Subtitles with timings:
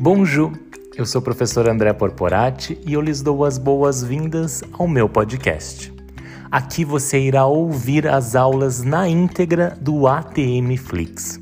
[0.00, 0.52] Bonjour,
[0.96, 5.94] eu sou o professor André Porporati e eu lhes dou as boas-vindas ao meu podcast.
[6.50, 11.40] Aqui você irá ouvir as aulas na íntegra do ATM Flix.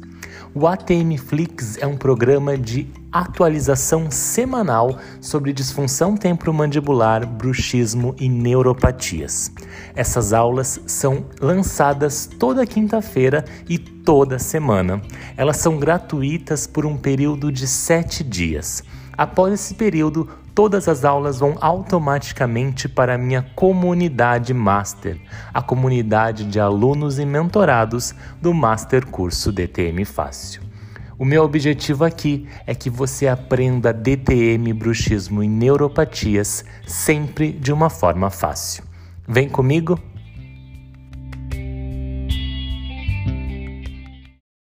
[0.54, 9.52] O ATM Flix é um programa de atualização semanal sobre disfunção temporomandibular, bruxismo e neuropatias.
[9.94, 15.02] Essas aulas são lançadas toda quinta-feira e toda semana.
[15.36, 18.82] Elas são gratuitas por um período de sete dias.
[19.16, 25.20] Após esse período, todas as aulas vão automaticamente para a minha comunidade Master,
[25.52, 30.71] a comunidade de alunos e mentorados do Master Curso DTM Fácil.
[31.22, 37.88] O meu objetivo aqui é que você aprenda DTM, bruxismo e neuropatias sempre de uma
[37.88, 38.82] forma fácil.
[39.28, 39.96] Vem comigo?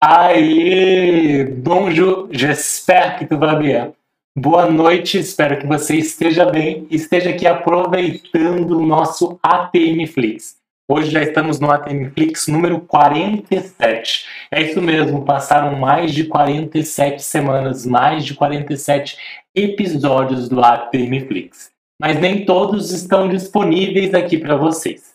[0.01, 1.45] Aê!
[1.45, 3.93] Bonjour, j'espère que tu vas bien.
[4.35, 10.62] Boa noite, espero que você esteja bem e esteja aqui aproveitando o nosso ATM Flix.
[10.89, 14.27] Hoje já estamos no ATM Flix número 47.
[14.51, 19.17] É isso mesmo, passaram mais de 47 semanas, mais de 47
[19.55, 21.71] episódios do ATM Flix.
[22.01, 25.15] Mas nem todos estão disponíveis aqui para vocês.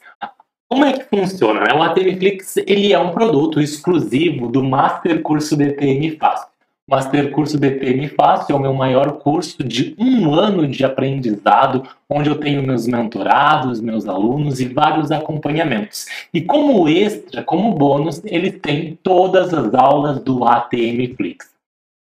[0.69, 1.61] Como é que funciona?
[1.61, 1.73] Né?
[1.73, 2.17] O ATM
[2.65, 6.46] ele é um produto exclusivo do Master Curso DTM Fácil.
[6.89, 12.29] Master Curso BPM Fácil é o meu maior curso de um ano de aprendizado, onde
[12.29, 16.05] eu tenho meus mentorados, meus alunos e vários acompanhamentos.
[16.33, 21.49] E como extra, como bônus, ele tem todas as aulas do ATM Flix.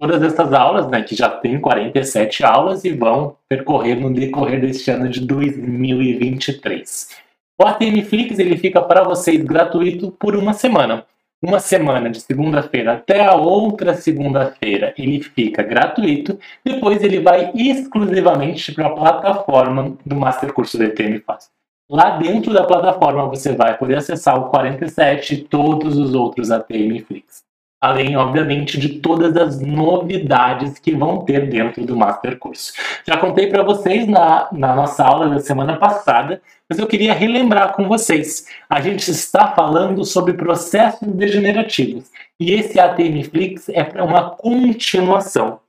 [0.01, 4.91] Todas essas aulas, né, que já tem 47 aulas e vão percorrer no decorrer deste
[4.91, 7.09] ano de 2023.
[7.57, 11.05] O ATM Flix ele fica para vocês gratuito por uma semana
[11.43, 18.73] uma semana de segunda-feira até a outra segunda-feira ele fica gratuito, depois ele vai exclusivamente
[18.73, 21.51] para a plataforma do Master Curso DTM Fácil.
[21.91, 27.01] Lá dentro da plataforma você vai poder acessar o 47 e todos os outros ATM
[27.01, 27.43] Flix.
[27.83, 32.73] Além, obviamente, de todas as novidades que vão ter dentro do Master Curso.
[33.05, 36.41] Já contei para vocês na, na nossa aula da semana passada
[36.73, 38.47] mas eu queria relembrar com vocês.
[38.67, 42.11] A gente está falando sobre processos degenerativos
[42.41, 45.61] e esse ATM Flix é uma continuação.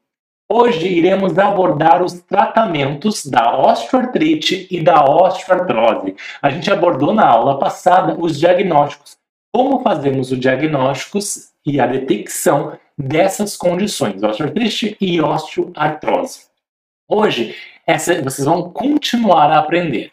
[0.50, 6.16] Hoje iremos abordar os tratamentos da osteoartrite e da osteoartrose.
[6.42, 9.18] A gente abordou na aula passada os diagnósticos.
[9.54, 16.48] Como fazemos os diagnósticos e a detecção dessas condições, osteoartrite e osteoartrose.
[17.08, 20.12] Hoje, essa, vocês vão continuar a aprender.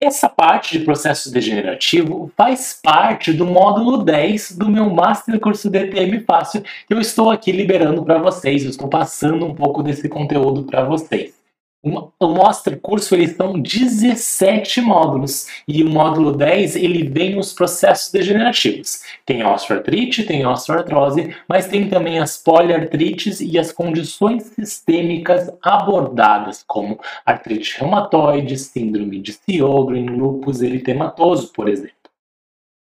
[0.00, 6.20] Essa parte de processo degenerativo faz parte do módulo 10 do meu Master Curso DTM
[6.20, 10.64] Fácil, que eu estou aqui liberando para vocês, eu estou passando um pouco desse conteúdo
[10.64, 11.41] para vocês.
[11.84, 18.12] O Master Curso eles são 17 módulos e o módulo 10 ele vem os processos
[18.12, 19.02] degenerativos.
[19.26, 27.00] Tem osteoartrite, tem osteoartrose, mas tem também as poliartrites e as condições sistêmicas abordadas, como
[27.26, 32.01] artrite reumatoide, síndrome de Sjögren, lúpus eritematoso, por exemplo.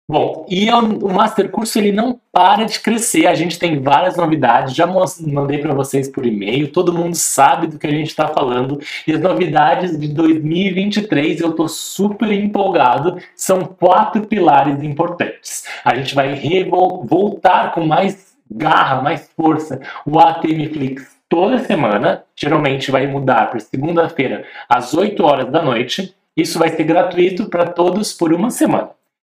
[0.06, 3.25] Bom, e eu, o Master Curso ele não para de crescer.
[3.25, 4.75] A gente tem várias novidades.
[4.75, 6.74] Já mandei para vocês por e-mail.
[6.74, 8.81] Todo mundo sabe do que a gente está falando.
[9.08, 13.18] E as novidades de 2023 eu estou super empolgado.
[13.34, 15.63] São quatro pilares importantes.
[15.86, 16.38] A gente vai
[17.08, 22.25] voltar com mais garra, mais força o ATM Flix toda semana.
[22.36, 26.13] Geralmente vai mudar para segunda-feira às 8 horas da noite.
[26.36, 28.90] Isso vai ser gratuito para todos por uma semana.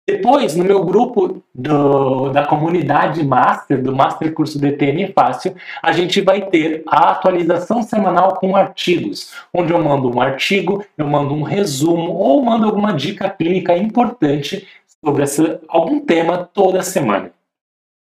[0.06, 6.20] Depois, no meu grupo do, da comunidade Master, do Master Curso DTM Fácil, a gente
[6.20, 11.44] vai ter a atualização semanal com artigos, onde eu mando um artigo, eu mando um
[11.44, 14.68] resumo ou mando alguma dica clínica importante
[15.06, 17.32] sobre essa, algum tema toda semana.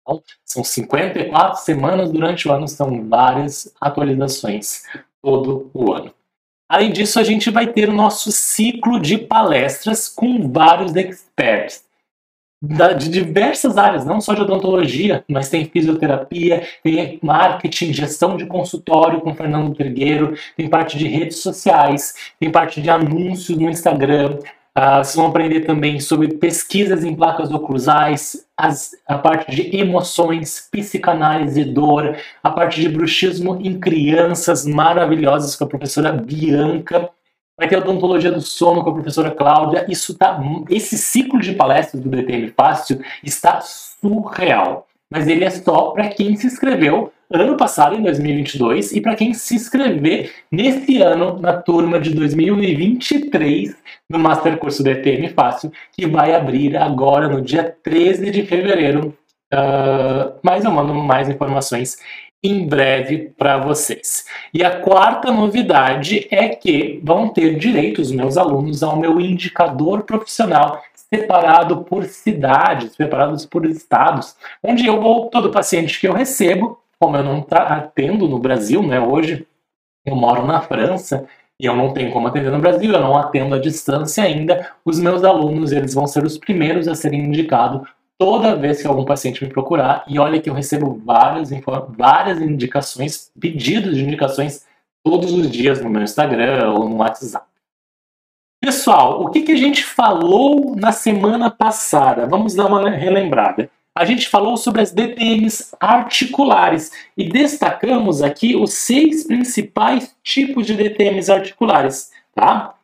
[0.04, 4.84] Então, são 54 semanas durante o ano, são várias atualizações
[5.20, 6.14] todo o ano.
[6.70, 11.87] Além disso, a gente vai ter o nosso ciclo de palestras com vários experts
[12.62, 18.46] da, de diversas áreas, não só de odontologia, mas tem fisioterapia, tem marketing, gestão de
[18.46, 24.40] consultório com Fernando Trigueiro, tem parte de redes sociais, tem parte de anúncios no Instagram.
[24.76, 30.68] Uh, vocês vão aprender também sobre pesquisas em placas oclusais, as, a parte de emoções,
[30.72, 37.10] psicanálise, dor, a parte de bruxismo em crianças maravilhosas com a professora Bianca
[37.58, 39.86] vai ter odontologia do sono com a professora Cláudia.
[39.90, 40.40] Isso tá,
[40.70, 44.88] esse ciclo de palestras do DTM Fácil está surreal.
[45.10, 49.34] Mas ele é só para quem se inscreveu ano passado, em 2022, e para quem
[49.34, 53.76] se inscrever nesse ano na turma de 2023
[54.10, 59.18] do Master Curso DTM Fácil, que vai abrir agora no dia 13 de fevereiro.
[59.54, 61.98] Uh, mas eu mando mais informações
[62.44, 64.26] em breve para vocês.
[64.54, 70.04] E a quarta novidade é que vão ter direito os meus alunos ao meu indicador
[70.04, 76.80] profissional separado por cidades, separados por estados, onde eu vou, todo paciente que eu recebo,
[77.00, 79.48] como eu não atendo no Brasil, né, hoje
[80.06, 81.26] eu moro na França
[81.60, 85.00] e eu não tenho como atender no Brasil, eu não atendo à distância ainda, os
[85.00, 87.88] meus alunos, eles vão ser os primeiros a serem indicados
[88.18, 91.50] toda vez que algum paciente me procurar, e olha que eu recebo várias,
[91.90, 94.66] várias indicações, pedidos de indicações
[95.04, 97.46] todos os dias no meu Instagram ou no WhatsApp.
[98.60, 102.26] Pessoal, o que, que a gente falou na semana passada?
[102.26, 103.70] Vamos dar uma relembrada.
[103.96, 110.76] A gente falou sobre as DTMs articulares e destacamos aqui os seis principais tipos de
[110.76, 112.76] DTMs articulares, tá?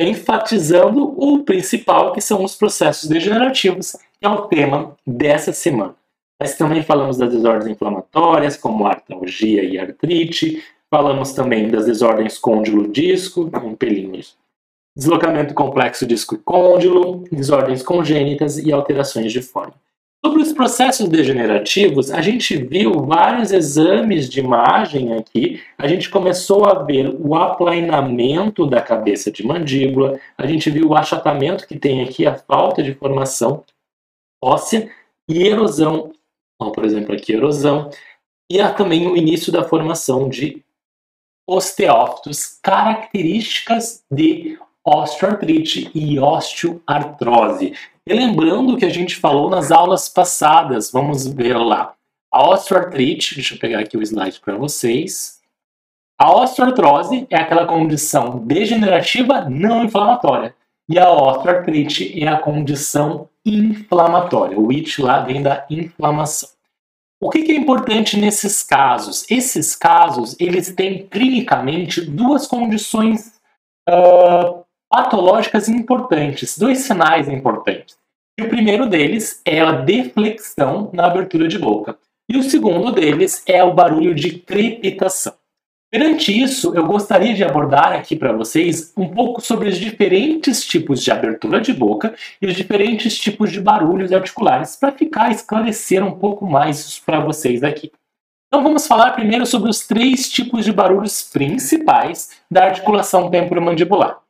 [0.00, 5.96] Enfatizando o principal, que são os processos degenerativos, que é o tema dessa semana.
[6.40, 13.50] Nós também falamos das desordens inflamatórias, como artralgia e artrite, falamos também das desordens côndilo-disco,
[13.64, 14.20] um pelinho
[14.98, 19.74] deslocamento complexo disco e côndilo, desordens congênitas e alterações de forma.
[20.24, 25.62] Sobre os processos degenerativos, a gente viu vários exames de imagem aqui.
[25.78, 30.96] A gente começou a ver o aplainamento da cabeça de mandíbula, a gente viu o
[30.96, 33.62] achatamento que tem aqui, a falta de formação
[34.42, 34.90] óssea
[35.28, 36.12] e erosão,
[36.58, 37.88] por exemplo, aqui erosão,
[38.50, 40.64] e há também o início da formação de
[41.46, 47.74] osteófitos, características de osteoartrite e osteoartrose.
[48.06, 51.94] E lembrando que a gente falou nas aulas passadas, vamos ver lá.
[52.32, 55.40] A osteoartrite, deixa eu pegar aqui o slide para vocês.
[56.18, 60.54] A osteoartrose é aquela condição degenerativa não inflamatória.
[60.88, 64.58] E a osteoartrite é a condição inflamatória.
[64.58, 66.48] O it lá vem da inflamação.
[67.20, 69.28] O que, é importante nesses casos?
[69.28, 73.40] Esses casos, eles têm clinicamente duas condições
[73.88, 77.96] uh, patológicas importantes, dois sinais importantes.
[78.38, 81.98] E o primeiro deles é a deflexão na abertura de boca.
[82.30, 85.34] E o segundo deles é o barulho de crepitação.
[85.90, 91.02] Perante isso, eu gostaria de abordar aqui para vocês um pouco sobre os diferentes tipos
[91.02, 96.18] de abertura de boca e os diferentes tipos de barulhos articulares, para ficar esclarecer um
[96.18, 97.90] pouco mais isso para vocês aqui.
[98.48, 104.20] Então vamos falar primeiro sobre os três tipos de barulhos principais da articulação temporomandibular.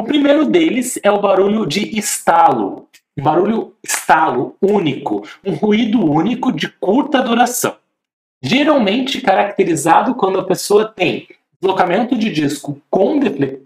[0.00, 2.88] O primeiro deles é o barulho de estalo,
[3.18, 7.76] um barulho estalo único, um ruído único de curta duração.
[8.42, 11.28] Geralmente caracterizado quando a pessoa tem
[11.60, 13.20] deslocamento de disco com,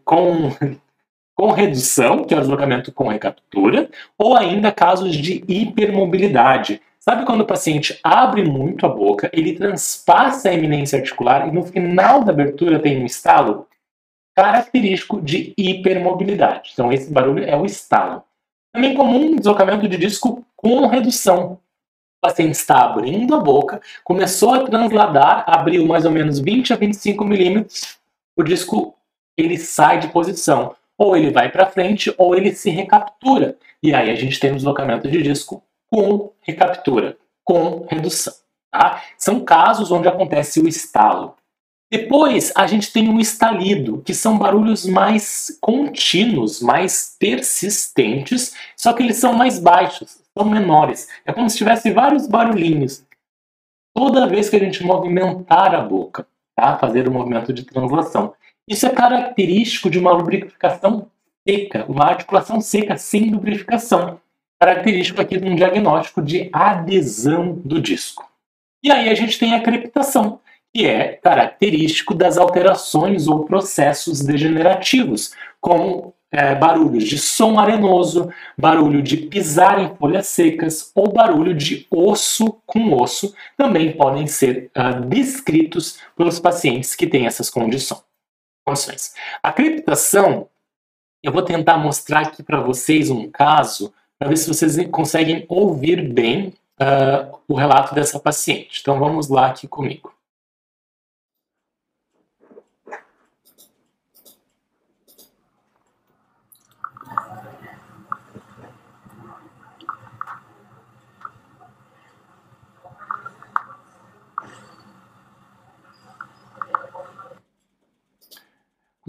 [0.04, 0.50] com,
[1.38, 3.88] com redução, que é o deslocamento com recaptura,
[4.19, 6.82] ou ainda casos de hipermobilidade.
[6.98, 11.62] Sabe quando o paciente abre muito a boca, ele transpassa a eminência articular e no
[11.62, 13.69] final da abertura tem um estalo?
[14.34, 16.70] Característico de hipermobilidade.
[16.72, 18.22] Então, esse barulho é o estalo.
[18.72, 21.52] Também comum deslocamento de disco com redução.
[21.52, 26.76] O paciente está abrindo a boca, começou a transladar, abriu mais ou menos 20 a
[26.76, 27.98] 25 milímetros,
[28.36, 28.96] o disco
[29.36, 30.74] ele sai de posição.
[30.96, 33.56] Ou ele vai para frente, ou ele se recaptura.
[33.82, 38.32] E aí a gente tem um deslocamento de disco com recaptura, com redução.
[38.70, 39.03] Tá?
[39.19, 41.36] São casos onde acontece o estalo.
[41.96, 49.01] Depois a gente tem o estalido, que são barulhos mais contínuos, mais persistentes, só que
[49.01, 51.06] eles são mais baixos, são menores.
[51.24, 53.05] É como se tivesse vários barulhinhos.
[53.94, 56.77] Toda vez que a gente movimentar a boca, tá?
[56.79, 58.34] fazer o movimento de translação.
[58.69, 61.06] Isso é característico de uma lubrificação
[61.48, 64.20] seca, uma articulação seca sem lubrificação.
[64.60, 68.29] Característico aqui de um diagnóstico de adesão do disco.
[68.82, 70.41] E aí a gente tem a crepitação,
[70.74, 78.28] que é característico das alterações ou processos degenerativos, como é, barulhos de som arenoso,
[78.58, 84.69] barulho de pisar em folhas secas ou barulho de osso com osso, também podem ser
[84.76, 88.02] uh, descritos pelos pacientes que têm essas condições.
[89.40, 90.48] A crepitação,
[91.22, 96.12] eu vou tentar mostrar aqui para vocês um caso, para ver se vocês conseguem ouvir
[96.12, 98.81] bem uh, o relato dessa paciente.
[98.81, 100.12] Então vamos lá aqui comigo.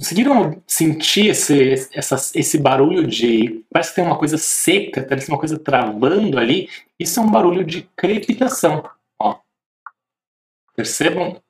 [0.06, 3.66] Conseguiram sentir esse, essa, esse barulho de.
[3.72, 6.70] Parece que tem uma coisa seca, parece uma coisa travando ali.
[7.00, 8.88] Isso é um barulho de crepitação.
[9.20, 9.40] Ó.
[10.76, 11.42] Percebam?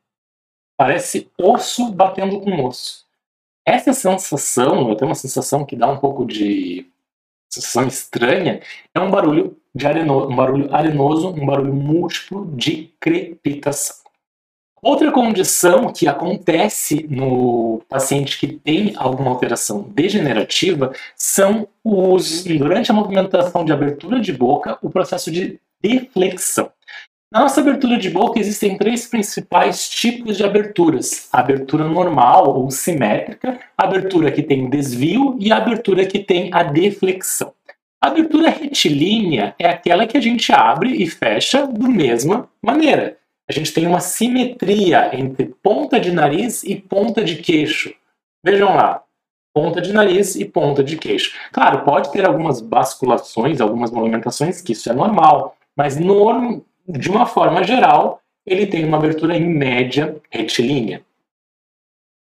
[0.77, 3.05] Parece osso batendo com osso.
[3.65, 6.89] Essa sensação, eu tenho uma sensação que dá um pouco de
[7.51, 8.61] sensação estranha,
[8.93, 14.04] é um barulho de areno, um barulho arenoso, um barulho múltiplo de crepitação.
[14.85, 22.93] Outra condição que acontece no paciente que tem alguma alteração degenerativa são os, durante a
[22.93, 26.69] movimentação de abertura de boca, o processo de deflexão.
[27.33, 32.69] Na nossa abertura de boca existem três principais tipos de aberturas: a abertura normal ou
[32.69, 37.55] simétrica, a abertura que tem desvio e a abertura que tem a deflexão.
[37.99, 43.53] A abertura retilínea é aquela que a gente abre e fecha da mesma maneira a
[43.53, 47.93] gente tem uma simetria entre ponta de nariz e ponta de queixo.
[48.43, 49.03] Vejam lá,
[49.53, 51.33] ponta de nariz e ponta de queixo.
[51.51, 57.25] Claro, pode ter algumas basculações, algumas movimentações, que isso é normal, mas norm, de uma
[57.25, 61.03] forma geral, ele tem uma abertura em média retilínea.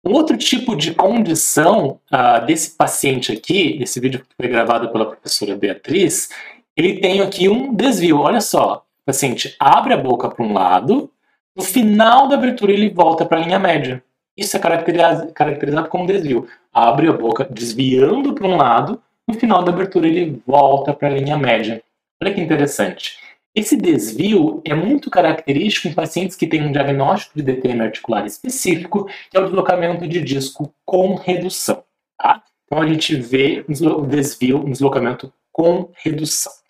[0.04, 5.06] Um outro tipo de condição uh, desse paciente aqui, esse vídeo que foi gravado pela
[5.06, 6.28] professora Beatriz,
[6.76, 8.18] ele tem aqui um desvio.
[8.18, 11.10] Olha só, paciente abre a boca para um lado,
[11.54, 14.02] no final da abertura ele volta para a linha média.
[14.34, 16.48] Isso é caracterizado, caracterizado como desvio.
[16.72, 21.10] Abre a boca desviando para um lado, no final da abertura ele volta para a
[21.10, 21.82] linha média.
[22.22, 23.18] Olha que interessante.
[23.54, 29.06] Esse desvio é muito característico em pacientes que têm um diagnóstico de DTM articular específico,
[29.30, 31.84] que é o deslocamento de disco com redução.
[32.18, 32.42] Tá?
[32.64, 36.61] Então a gente vê o desvio, um deslocamento com redução.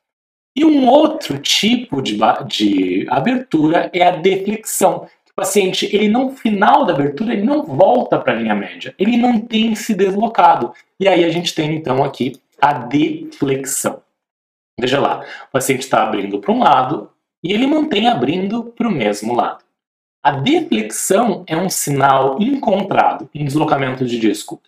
[0.54, 5.06] E um outro tipo de, de abertura é a deflexão.
[5.30, 9.16] O paciente, ele no final da abertura, ele não volta para a linha média, ele
[9.16, 10.72] mantém-se deslocado.
[11.00, 14.02] E aí a gente tem então aqui a deflexão.
[14.78, 17.10] Veja lá, o paciente está abrindo para um lado
[17.42, 19.64] e ele mantém abrindo para o mesmo lado.
[20.22, 24.60] A deflexão é um sinal encontrado em deslocamento de disco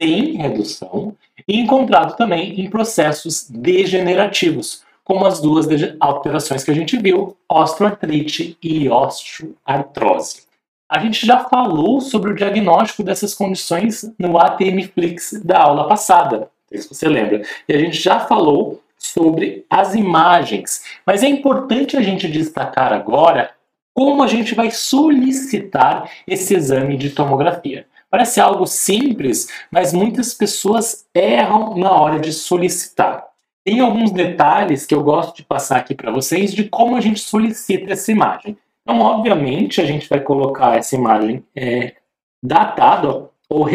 [0.00, 1.14] sem redução
[1.46, 5.66] e encontrado também em processos degenerativos, como as duas
[6.00, 10.42] alterações que a gente viu, osteoartrite e osteoartrose.
[10.88, 16.50] A gente já falou sobre o diagnóstico dessas condições no ATM Flix da aula passada,
[16.70, 17.42] se você lembra.
[17.68, 23.50] E a gente já falou sobre as imagens, mas é importante a gente destacar agora
[23.94, 27.86] como a gente vai solicitar esse exame de tomografia.
[28.10, 33.31] Parece algo simples, mas muitas pessoas erram na hora de solicitar.
[33.64, 37.20] Tem alguns detalhes que eu gosto de passar aqui para vocês de como a gente
[37.20, 38.56] solicita essa imagem.
[38.82, 41.94] Então, obviamente, a gente vai colocar essa imagem é,
[42.42, 43.68] datada ou,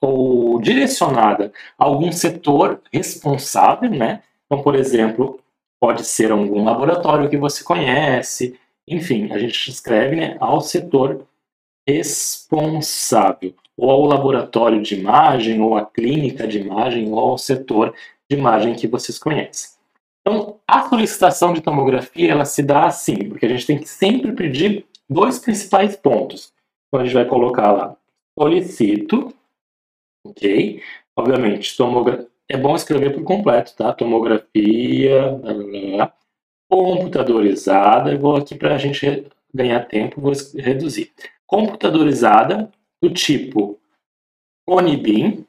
[0.00, 4.22] ou direcionada a algum setor responsável, né?
[4.46, 5.40] Então, por exemplo,
[5.80, 8.56] pode ser algum laboratório que você conhece,
[8.86, 11.26] enfim, a gente escreve né, ao setor
[11.88, 17.94] responsável, ou ao laboratório de imagem, ou à clínica de imagem, ou ao setor
[18.30, 19.70] de imagem que vocês conhecem.
[20.20, 24.32] Então, a solicitação de tomografia ela se dá assim, porque a gente tem que sempre
[24.32, 26.52] pedir dois principais pontos.
[26.88, 27.96] Então, a gente vai colocar lá,
[28.38, 29.34] solicito,
[30.24, 30.80] ok?
[31.16, 31.76] Obviamente,
[32.48, 33.92] é bom escrever por completo, tá?
[33.92, 36.14] Tomografia, blá, blá, blá,
[36.70, 41.12] computadorizada, eu vou aqui para a gente ganhar tempo, vou reduzir.
[41.46, 43.78] Computadorizada, do tipo
[44.66, 45.44] Onibin,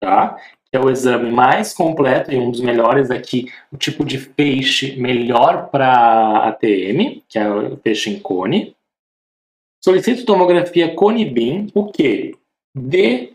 [0.00, 0.38] tá?
[0.76, 5.70] É o exame mais completo e um dos melhores aqui, o tipo de peixe melhor
[5.70, 8.76] para ATM, que é o peixe em cone.
[9.82, 12.36] Solicito tomografia cone beam, o que?
[12.74, 13.32] De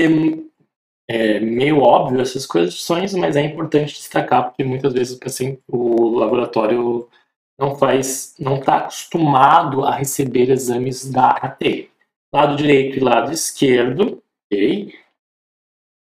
[1.09, 7.09] é meio óbvio essas questões, mas é importante destacar porque muitas vezes assim, o laboratório
[7.57, 11.89] não faz, não está acostumado a receber exames da AT.
[12.33, 14.93] Lado direito e lado esquerdo, ok?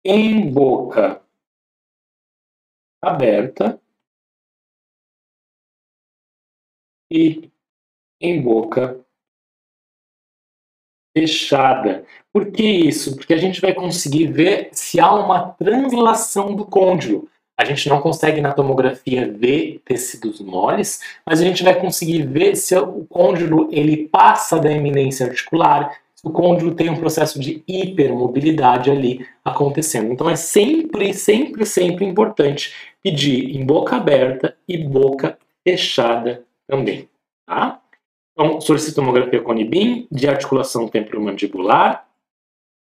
[0.03, 1.21] Em boca
[3.01, 3.79] aberta
[7.11, 7.49] e
[8.19, 8.99] em boca
[11.15, 12.03] fechada.
[12.33, 13.15] Por que isso?
[13.15, 17.29] Porque a gente vai conseguir ver se há uma translação do côndilo.
[17.57, 22.57] A gente não consegue na tomografia ver tecidos moles, mas a gente vai conseguir ver
[22.57, 27.63] se o côndilo ele passa da eminência articular, se o côndilo tem um processo de
[27.65, 30.11] hipermobilidade ali acontecendo.
[30.11, 37.09] Então é sempre, sempre, sempre importante pedir em boca aberta e boca fechada também,
[37.45, 37.81] tá?
[38.33, 42.05] Então, solicito tomografia com NIBIM de articulação temporomandibular,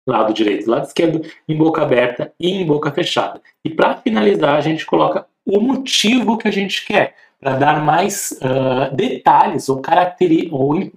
[0.08, 3.40] lado direito e lado esquerdo, em boca aberta e em boca fechada.
[3.64, 7.14] E para finalizar, a gente coloca o motivo que a gente quer,
[7.44, 10.90] para dar mais uh, detalhes ou características, ou um,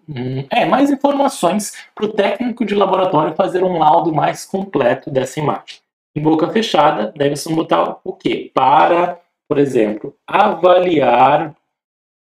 [0.49, 5.79] é, mais informações para o técnico de laboratório fazer um laudo mais completo dessa imagem.
[6.15, 8.49] Em boca fechada, deve-se botar o quê?
[8.53, 11.53] Para, por exemplo, avaliar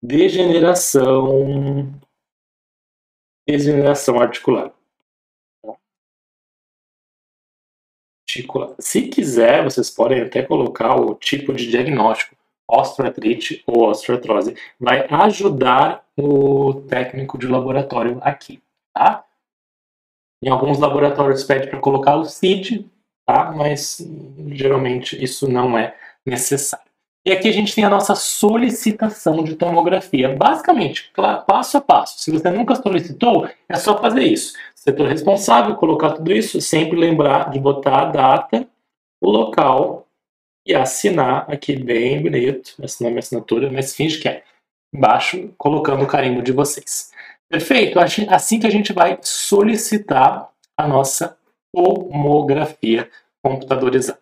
[0.02, 1.92] degeneração,
[3.46, 4.74] degeneração articular.
[8.78, 12.34] Se quiser, vocês podem até colocar o tipo de diagnóstico,
[12.66, 14.56] osteoartrite ou osteoartrose.
[14.80, 18.62] Vai ajudar o técnico de laboratório aqui,
[18.94, 19.24] tá?
[20.42, 22.90] Em alguns laboratórios pede para colocar o CID,
[23.26, 23.52] tá?
[23.52, 24.00] Mas
[24.48, 25.94] geralmente isso não é
[26.24, 26.90] necessário.
[27.24, 30.34] E aqui a gente tem a nossa solicitação de tomografia.
[30.34, 31.12] Basicamente,
[31.46, 32.18] passo a passo.
[32.18, 34.54] Se você nunca solicitou, é só fazer isso.
[34.74, 38.66] Setor responsável, colocar tudo isso, sempre lembrar de botar a data,
[39.22, 40.08] o local
[40.66, 42.74] e assinar aqui bem bonito.
[42.82, 44.42] Assinar minha assinatura, mas finge que é.
[44.92, 47.12] Embaixo, colocando o carimbo de vocês.
[47.48, 48.00] Perfeito?
[48.00, 51.38] Assim que a gente vai solicitar a nossa
[51.72, 53.08] tomografia
[53.44, 54.21] computadorizada.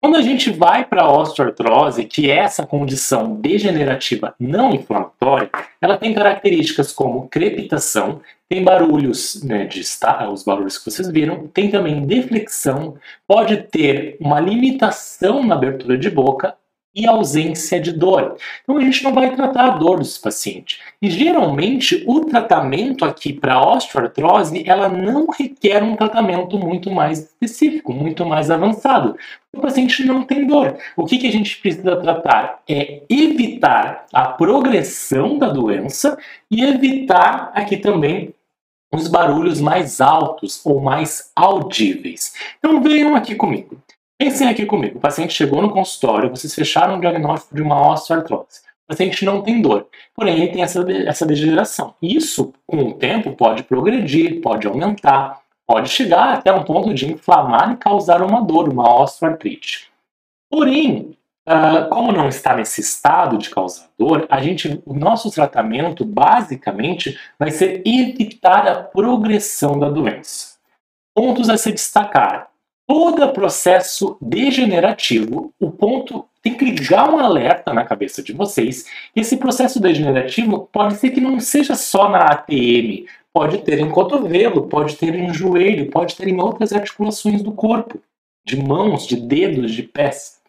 [0.00, 5.98] Quando a gente vai para a osteoartrose, que é essa condição degenerativa não inflamatória, ela
[5.98, 11.70] tem características como crepitação, tem barulhos né, de estar, os barulhos que vocês viram, tem
[11.70, 12.96] também deflexão,
[13.28, 16.56] pode ter uma limitação na abertura de boca
[16.94, 18.36] e ausência de dor.
[18.62, 20.80] Então a gente não vai tratar a dor desse paciente.
[21.00, 27.92] E geralmente o tratamento aqui para osteoartrose, ela não requer um tratamento muito mais específico,
[27.92, 29.16] muito mais avançado.
[29.52, 30.78] O paciente não tem dor.
[30.96, 36.18] O que, que a gente precisa tratar é evitar a progressão da doença
[36.50, 38.34] e evitar aqui também
[38.92, 42.34] os barulhos mais altos ou mais audíveis.
[42.58, 43.80] Então venham aqui comigo.
[44.20, 48.60] Pensem aqui comigo, o paciente chegou no consultório, vocês fecharam o diagnóstico de uma osteoartrose.
[48.84, 51.94] O paciente não tem dor, porém ele tem essa, essa degeneração.
[52.02, 57.72] Isso, com o tempo, pode progredir, pode aumentar, pode chegar até um ponto de inflamar
[57.72, 59.90] e causar uma dor, uma osteoartrite.
[60.50, 61.16] Porém,
[61.48, 67.18] uh, como não está nesse estado de causar dor, a gente, o nosso tratamento basicamente
[67.38, 70.58] vai ser evitar a progressão da doença.
[71.16, 72.49] Pontos a se destacar:
[72.90, 78.84] todo processo degenerativo, o ponto tem que ligar um alerta na cabeça de vocês.
[79.14, 84.66] Esse processo degenerativo pode ser que não seja só na ATM, pode ter em cotovelo,
[84.66, 88.00] pode ter em joelho, pode ter em outras articulações do corpo,
[88.44, 90.39] de mãos, de dedos, de pés.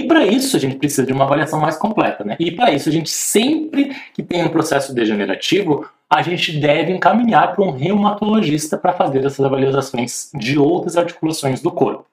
[0.00, 2.34] E para isso a gente precisa de uma avaliação mais completa, né?
[2.40, 7.54] E para isso a gente sempre que tem um processo degenerativo, a gente deve encaminhar
[7.54, 12.06] para um reumatologista para fazer essas avaliações de outras articulações do corpo.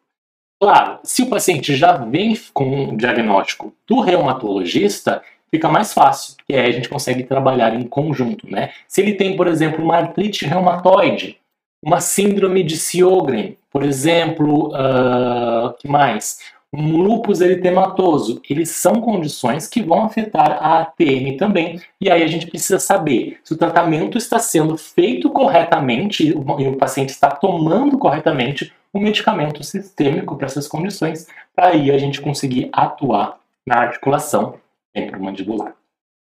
[0.62, 6.56] Claro, se o paciente já vem com um diagnóstico do reumatologista, fica mais fácil, porque
[6.56, 8.71] aí a gente consegue trabalhar em conjunto, né?
[8.86, 11.38] Se ele tem, por exemplo, uma artrite reumatoide,
[11.82, 16.39] uma síndrome de Sjögren, por exemplo, uh, que mais?
[16.80, 21.82] Lúpus eritematoso, eles são condições que vão afetar a ATM também.
[22.00, 26.78] E aí a gente precisa saber se o tratamento está sendo feito corretamente e o
[26.78, 32.70] paciente está tomando corretamente o medicamento sistêmico para essas condições, para aí a gente conseguir
[32.72, 34.56] atuar na articulação
[34.94, 35.76] temporomandibular.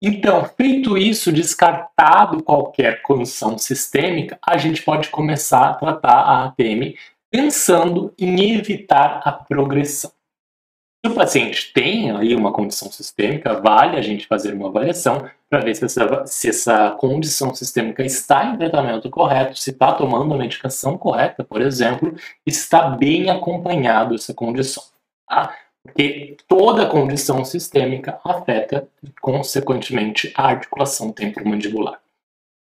[0.04, 6.96] Então, feito isso, descartado qualquer condição sistêmica, a gente pode começar a tratar a ATM
[7.30, 10.10] pensando em evitar a progressão.
[11.04, 15.58] Se o paciente tem aí uma condição sistêmica, vale a gente fazer uma avaliação para
[15.58, 20.38] ver se essa, se essa condição sistêmica está em tratamento correto, se está tomando a
[20.38, 22.14] medicação correta, por exemplo,
[22.46, 24.84] está bem acompanhado essa condição.
[25.28, 25.52] Tá?
[25.82, 28.88] Porque toda condição sistêmica afeta,
[29.20, 32.01] consequentemente, a articulação temporomandibular.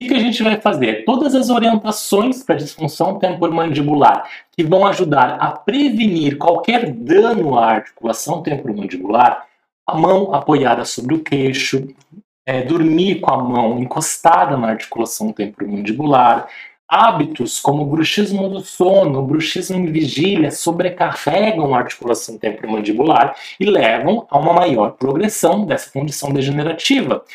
[0.01, 1.05] O que a gente vai fazer?
[1.05, 8.41] Todas as orientações para disfunção temporomandibular que vão ajudar a prevenir qualquer dano à articulação
[8.41, 9.47] temporomandibular,
[9.87, 11.87] a mão apoiada sobre o queixo,
[12.45, 16.47] é, dormir com a mão encostada na articulação temporomandibular,
[16.95, 24.37] Hábitos como bruxismo do sono, bruxismo em vigília sobrecarregam a articulação temporomandibular e levam a
[24.37, 27.25] uma maior progressão dessa condição degenerativa.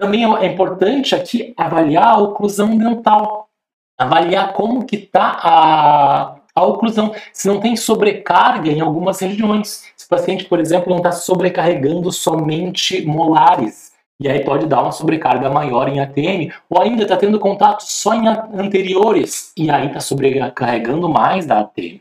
[0.00, 3.50] Também é importante aqui avaliar a oclusão dental,
[3.98, 9.84] avaliar como que está a, a oclusão, se não tem sobrecarga em algumas regiões.
[9.94, 14.90] Se o paciente, por exemplo, não está sobrecarregando somente molares, e aí pode dar uma
[14.90, 20.00] sobrecarga maior em ATM, ou ainda está tendo contato só em anteriores, e aí está
[20.00, 22.00] sobrecarregando mais da ATM.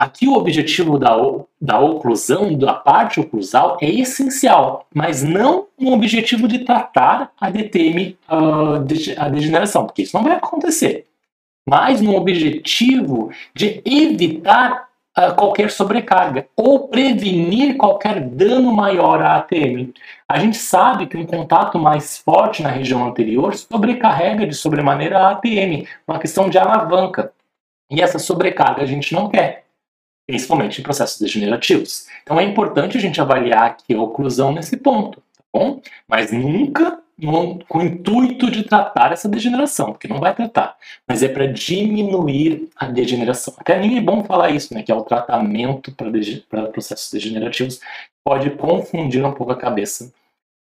[0.00, 1.14] Aqui o objetivo da,
[1.60, 8.16] da oclusão, da parte oclusal, é essencial, mas não um objetivo de tratar a DTM,
[8.26, 8.76] uh,
[9.18, 11.04] a degeneração, porque isso não vai acontecer,
[11.68, 19.92] mas no objetivo de evitar uh, qualquer sobrecarga ou prevenir qualquer dano maior à ATM.
[20.26, 25.30] A gente sabe que um contato mais forte na região anterior sobrecarrega de sobremaneira a
[25.32, 27.34] ATM, uma questão de alavanca.
[27.90, 29.66] E essa sobrecarga a gente não quer,
[30.30, 32.06] principalmente em processos degenerativos.
[32.22, 35.80] Então é importante a gente avaliar aqui a oclusão nesse ponto, tá bom?
[36.06, 41.24] Mas nunca no, com o intuito de tratar essa degeneração, porque não vai tratar, mas
[41.24, 43.52] é para diminuir a degeneração.
[43.58, 45.92] Até nem é bom falar isso, né, que é o tratamento
[46.48, 47.80] para processos degenerativos,
[48.24, 50.12] pode confundir um pouco a cabeça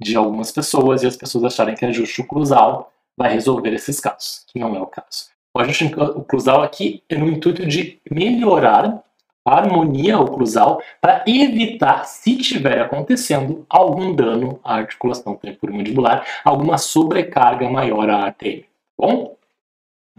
[0.03, 4.59] de algumas pessoas e as pessoas acharem que ajuste oclusal vai resolver esses casos, que
[4.59, 5.33] não é o caso.
[5.57, 9.04] O ajuste oclusal aqui é no intuito de melhorar
[9.44, 18.09] harmonia oclusal para evitar, se tiver acontecendo, algum dano à articulação temporomandibular, alguma sobrecarga maior
[18.09, 18.62] à ATM.
[18.62, 19.37] Tá bom?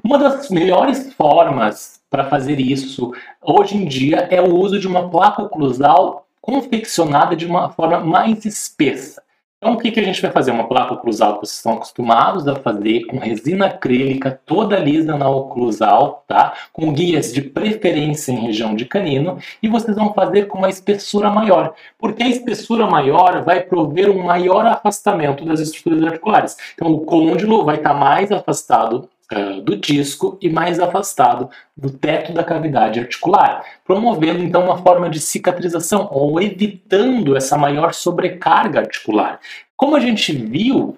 [0.03, 3.11] Uma das melhores formas para fazer isso
[3.41, 8.45] hoje em dia é o uso de uma placa oclusal confeccionada de uma forma mais
[8.45, 9.23] espessa.
[9.58, 10.52] Então, o que, que a gente vai fazer?
[10.52, 15.30] Uma placa oclusal que vocês estão acostumados a fazer com resina acrílica toda lisa na
[15.30, 16.54] oclusal, tá?
[16.74, 21.32] Com guias de preferência em região de canino e vocês vão fazer com uma espessura
[21.32, 26.58] maior, porque a espessura maior vai prover um maior afastamento das estruturas articulares.
[26.76, 32.33] Então, o côndilo vai estar mais afastado uh, do disco e mais afastado do teto
[32.33, 39.39] da cavidade articular, promovendo então uma forma de cicatrização ou evitando essa maior sobrecarga articular.
[39.75, 40.97] Como a gente viu,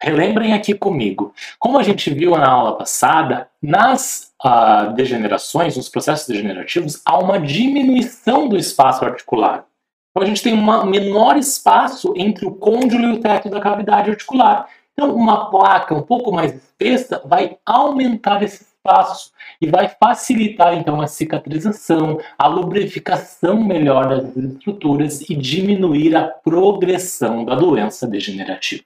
[0.00, 6.26] relembrem aqui comigo, como a gente viu na aula passada, nas uh, degenerações, nos processos
[6.26, 9.64] degenerativos, há uma diminuição do espaço articular.
[10.10, 14.10] Então a gente tem um menor espaço entre o côndilo e o teto da cavidade
[14.10, 14.68] articular.
[14.92, 21.00] Então, uma placa um pouco mais espessa vai aumentar esse espaço e vai facilitar então
[21.00, 28.82] a cicatrização, a lubrificação melhor das estruturas e diminuir a progressão da doença degenerativa.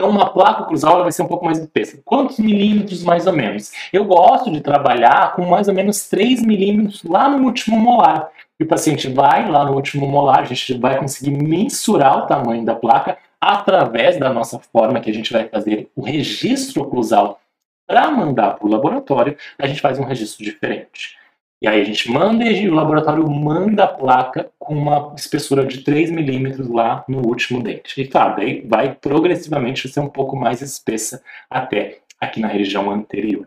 [0.00, 2.00] Então, uma placa cruzal vai ser um pouco mais espessa.
[2.02, 3.70] Quantos milímetros mais ou menos?
[3.92, 8.30] Eu gosto de trabalhar com mais ou menos 3 milímetros lá no último molar.
[8.58, 12.64] E o paciente vai lá no último molar, a gente vai conseguir mensurar o tamanho
[12.64, 17.40] da placa através da nossa forma que a gente vai fazer o registro oclusal
[17.86, 21.18] para mandar para o laboratório, a gente faz um registro diferente.
[21.62, 25.82] E aí a gente manda e o laboratório manda a placa com uma espessura de
[25.82, 28.00] 3 milímetros lá no último dente.
[28.00, 33.46] E claro, daí vai progressivamente ser um pouco mais espessa até aqui na região anterior.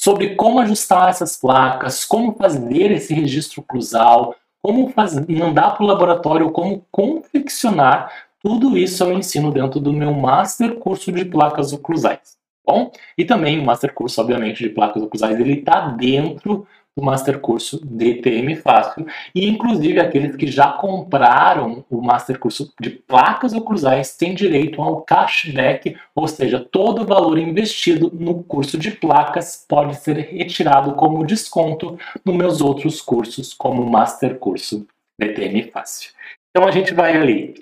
[0.00, 5.86] Sobre como ajustar essas placas, como fazer esse registro oclusal, como fazer, mandar para o
[5.86, 12.38] laboratório, como confeccionar tudo isso eu ensino dentro do meu Master Curso de Placas Oclusais.
[12.66, 17.38] Bom, e também o Master Curso, obviamente, de Placas Oclusais, ele está dentro do Master
[17.40, 19.06] Curso DTM Fácil.
[19.34, 25.02] E, inclusive, aqueles que já compraram o Master Curso de Placas Oclusais têm direito ao
[25.02, 31.26] cashback, ou seja, todo o valor investido no curso de placas pode ser retirado como
[31.26, 34.86] desconto nos meus outros cursos, como o Master Curso
[35.18, 36.12] DTM Fácil.
[36.50, 37.54] Então, a gente vai ali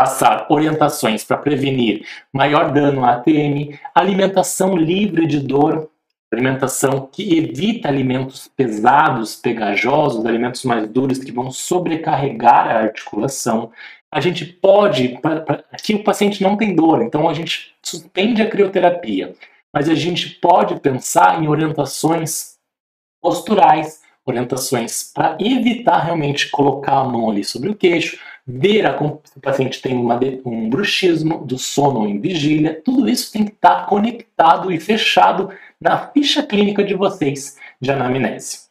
[0.00, 5.90] passar orientações para prevenir maior dano à ATM, alimentação livre de dor,
[6.32, 13.70] alimentação que evita alimentos pesados, pegajosos, alimentos mais duros que vão sobrecarregar a articulação.
[14.10, 15.18] A gente pode,
[15.70, 19.34] aqui o paciente não tem dor, então a gente suspende a crioterapia,
[19.70, 22.54] mas a gente pode pensar em orientações
[23.20, 28.84] posturais, orientações para evitar realmente colocar a mão ali sobre o queixo, ver
[29.24, 33.52] se o paciente tem uma, um bruxismo do sono em vigília, tudo isso tem que
[33.52, 35.50] estar conectado e fechado
[35.80, 38.70] na ficha clínica de vocês de anamnese.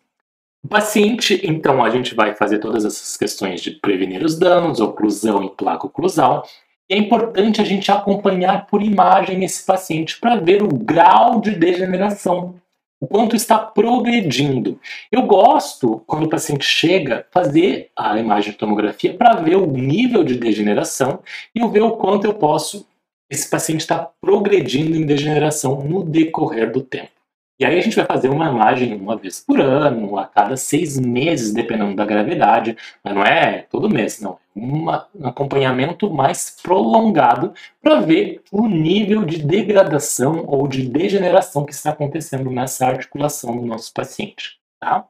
[0.64, 5.44] O paciente, então, a gente vai fazer todas essas questões de prevenir os danos, oclusão
[5.44, 6.46] e placa oclusal,
[6.90, 11.52] E é importante a gente acompanhar por imagem esse paciente para ver o grau de
[11.52, 12.56] degeneração,
[13.00, 14.80] o quanto está progredindo.
[15.12, 20.24] Eu gosto, quando o paciente chega, fazer a imagem de tomografia para ver o nível
[20.24, 21.20] de degeneração
[21.56, 22.86] e ver o quanto eu posso,
[23.30, 27.19] esse paciente está progredindo em degeneração no decorrer do tempo.
[27.60, 30.98] E aí a gente vai fazer uma imagem uma vez por ano, a cada seis
[30.98, 34.40] meses, dependendo da gravidade, mas não é todo mês, não.
[34.56, 41.74] É um acompanhamento mais prolongado para ver o nível de degradação ou de degeneração que
[41.74, 44.58] está acontecendo nessa articulação do nosso paciente.
[44.80, 45.06] Tá?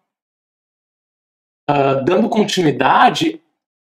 [1.70, 3.44] Uh, dando continuidade,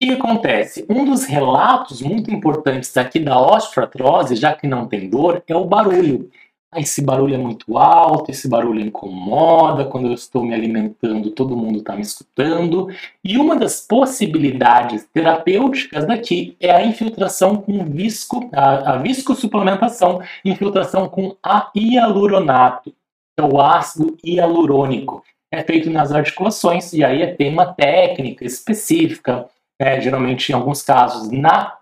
[0.02, 0.86] o que acontece?
[0.90, 5.64] Um dos relatos muito importantes aqui da osteoartrose, já que não tem dor, é o
[5.64, 6.30] barulho.
[6.74, 11.58] Ah, esse barulho é muito alto, esse barulho incomoda, quando eu estou me alimentando, todo
[11.58, 12.88] mundo está me escutando.
[13.22, 21.10] E uma das possibilidades terapêuticas daqui é a infiltração com visco, a, a viscosuplementação, infiltração
[21.10, 22.96] com a hialuronato, que
[23.38, 25.26] é o ácido hialurônico.
[25.52, 29.46] É feito nas articulações e aí é tem uma técnica específica,
[29.78, 31.78] é, geralmente em alguns casos na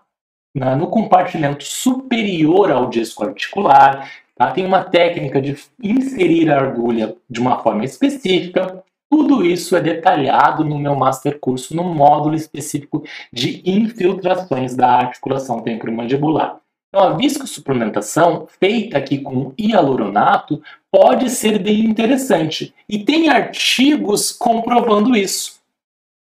[0.52, 4.52] no compartimento superior ao disco articular, Tá?
[4.52, 8.82] Tem uma técnica de inserir a agulha de uma forma específica.
[9.10, 15.60] Tudo isso é detalhado no meu master curso, no módulo específico de infiltrações da articulação
[15.60, 16.58] temporomandibular.
[16.88, 22.74] Então, a viscosuplementação, feita aqui com hialuronato, pode ser bem interessante.
[22.88, 25.60] E tem artigos comprovando isso.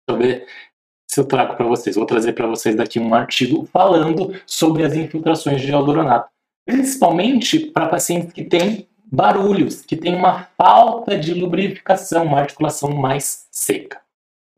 [0.09, 0.47] Deixa eu ver
[1.07, 1.97] se eu trago para vocês.
[1.97, 6.31] Vou trazer para vocês daqui um artigo falando sobre as infiltrações de hialuronato
[6.67, 13.47] principalmente para pacientes que têm barulhos, que têm uma falta de lubrificação, uma articulação mais
[13.51, 14.01] seca.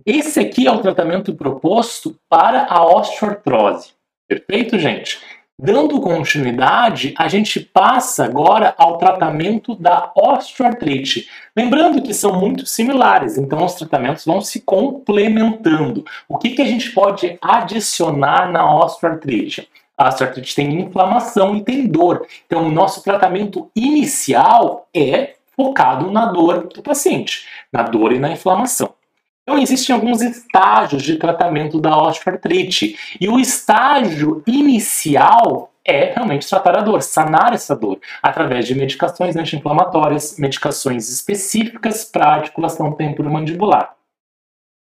[0.04, 3.92] Esse aqui é o tratamento proposto para a osteoartrose.
[4.28, 5.20] Perfeito, gente?
[5.58, 11.28] Dando continuidade, a gente passa agora ao tratamento da osteoartrite.
[11.56, 16.04] Lembrando que são muito similares, então os tratamentos vão se complementando.
[16.28, 19.68] O que, que a gente pode adicionar na osteoartrite?
[19.96, 22.26] A osteoartrite tem inflamação e tem dor.
[22.46, 28.30] Então, o nosso tratamento inicial é focado na dor do paciente, na dor e na
[28.30, 28.94] inflamação.
[29.42, 32.96] Então, existem alguns estágios de tratamento da osteoartrite.
[33.20, 39.36] E o estágio inicial é realmente tratar a dor, sanar essa dor, através de medicações
[39.36, 43.96] anti-inflamatórias, medicações específicas para articulação temporomandibular.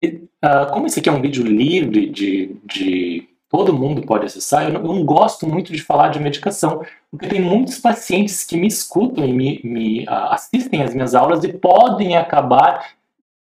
[0.05, 4.65] Uh, como esse aqui é um vídeo livre de, de todo mundo pode acessar.
[4.65, 8.57] Eu não, eu não, gosto muito de falar de medicação, porque tem muitos pacientes que
[8.57, 12.95] me escutam e me, me uh, assistem às minhas aulas e podem acabar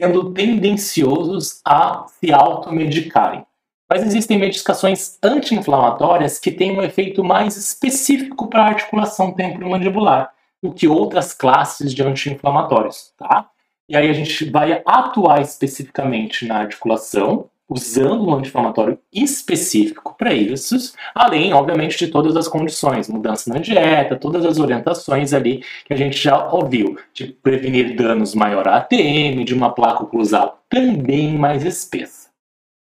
[0.01, 3.45] sendo tendenciosos a se automedicarem.
[3.88, 10.73] Mas existem medicações anti-inflamatórias que têm um efeito mais específico para a articulação temporomandibular do
[10.73, 13.47] que outras classes de anti-inflamatórios, tá?
[13.88, 20.93] E aí a gente vai atuar especificamente na articulação, usando um anti-inflamatório específico para isso,
[21.15, 25.97] além, obviamente, de todas as condições, mudança na dieta, todas as orientações ali que a
[25.97, 31.65] gente já ouviu, de prevenir danos maior à ATM, de uma placa oclusal também mais
[31.65, 32.30] espessa.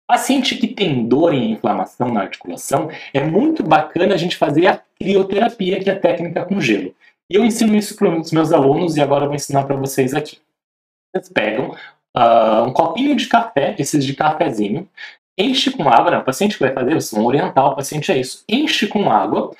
[0.08, 4.82] Paciente que tem dor e inflamação na articulação, é muito bacana a gente fazer a
[4.98, 6.94] crioterapia, que é a técnica com gelo.
[7.30, 10.38] E eu ensino isso para os meus alunos e agora vou ensinar para vocês aqui.
[11.14, 11.76] Vocês pegam
[12.16, 14.88] uh, um copinho de café, esses de cafezinho,
[15.38, 16.18] enche com água, né?
[16.18, 19.50] o paciente que vai fazer, vocês vão orientar o paciente a isso, enche com água,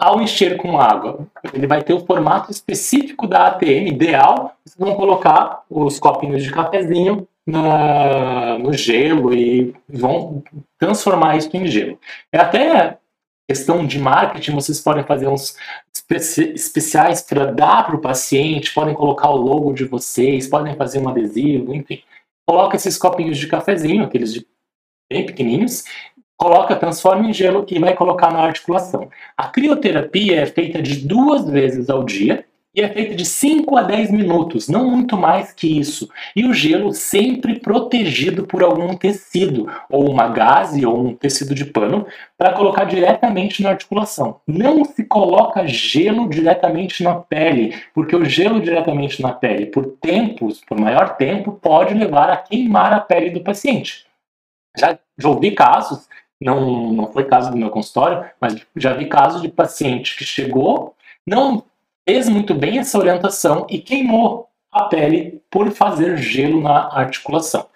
[0.00, 4.94] ao encher com água, ele vai ter o formato específico da ATM ideal, vocês vão
[4.94, 10.42] colocar os copinhos de cafezinho na, no gelo e vão
[10.78, 11.98] transformar isso em gelo.
[12.32, 12.98] É até
[13.48, 15.56] questão de marketing, vocês podem fazer uns
[16.08, 21.00] especi especiais para dar para o paciente, podem colocar o logo de vocês, podem fazer
[21.00, 22.02] um adesivo, enfim.
[22.46, 24.46] Coloca esses copinhos de cafezinho, aqueles de
[25.10, 25.84] bem pequenininhos,
[26.36, 29.10] coloca, transforma em gelo e vai colocar na articulação.
[29.36, 32.44] A crioterapia é feita de duas vezes ao dia
[32.76, 36.10] e é feita de 5 a 10 minutos, não muito mais que isso.
[36.36, 41.64] E o gelo sempre protegido por algum tecido, ou uma gaze ou um tecido de
[41.64, 44.40] pano, para colocar diretamente na articulação.
[44.46, 50.60] Não se coloca gelo diretamente na pele, porque o gelo diretamente na pele, por tempos,
[50.60, 54.04] por maior tempo, pode levar a queimar a pele do paciente.
[54.76, 56.06] Já, já ouvi casos
[56.38, 60.94] não, não foi caso do meu consultório, mas já vi casos de paciente que chegou,
[61.26, 61.64] não
[62.06, 67.66] fez muito bem essa orientação e queimou a pele por fazer gelo na articulação.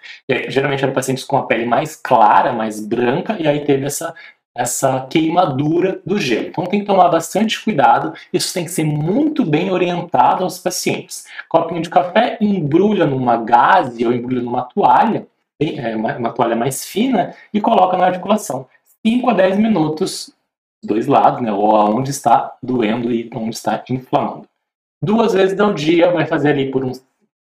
[0.47, 4.13] Geralmente eram pacientes com a pele mais clara, mais branca, e aí teve essa
[4.53, 6.47] essa queimadura do gelo.
[6.47, 11.25] Então tem que tomar bastante cuidado, isso tem que ser muito bem orientado aos pacientes.
[11.47, 15.25] Copinho de café embrulha numa gaze ou embrulha numa toalha,
[15.59, 18.67] é, uma toalha mais fina, e coloca na articulação.
[19.05, 20.33] 5 a 10 minutos,
[20.83, 24.47] dois lados, né, ou aonde está doendo e onde está inflamando.
[25.03, 27.03] Duas vezes ao dia, vai fazer ali por uns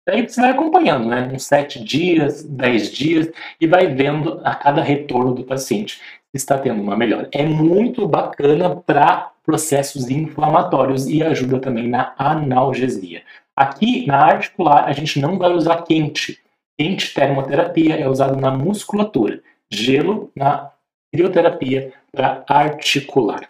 [0.07, 1.31] Daí você vai acompanhando, né?
[1.33, 5.99] Uns sete dias, dez dias, e vai vendo a cada retorno do paciente
[6.35, 7.29] está tendo uma melhora.
[7.33, 13.23] É muito bacana para processos inflamatórios e ajuda também na analgesia.
[13.57, 16.41] Aqui na articular, a gente não vai usar quente.
[16.79, 19.41] Quente termoterapia é usado na musculatura.
[19.71, 20.71] Gelo na
[21.15, 23.49] crioterapia para articular.